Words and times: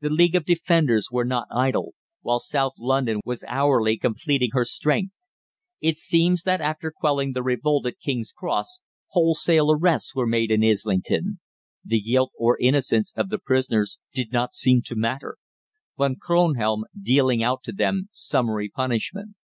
The 0.00 0.10
League 0.10 0.34
of 0.34 0.44
Defenders 0.44 1.10
were 1.12 1.24
not 1.24 1.46
idle, 1.54 1.94
while 2.22 2.40
South 2.40 2.72
London 2.76 3.20
was 3.24 3.44
hourly 3.46 3.96
completing 3.96 4.50
her 4.50 4.64
strength. 4.64 5.14
It 5.80 5.96
seems 5.96 6.42
that 6.42 6.60
after 6.60 6.90
quelling 6.90 7.34
the 7.34 7.42
revolt 7.44 7.86
at 7.86 8.00
King's 8.00 8.32
Cross 8.32 8.80
wholesale 9.10 9.70
arrests 9.70 10.12
were 10.12 10.26
made 10.26 10.50
in 10.50 10.64
Islington. 10.64 11.38
The 11.84 12.00
guilt 12.00 12.32
or 12.36 12.58
innocence 12.58 13.12
of 13.16 13.28
the 13.28 13.38
prisoners 13.38 14.00
did 14.12 14.32
not 14.32 14.54
seem 14.54 14.82
to 14.86 14.96
matter. 14.96 15.36
Von 15.96 16.16
Kronhelm 16.16 16.82
dealing 17.00 17.40
out 17.44 17.62
to 17.62 17.70
them 17.72 18.08
summary 18.10 18.68
punishment. 18.68 19.36